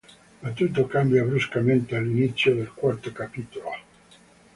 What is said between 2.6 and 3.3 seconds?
quarto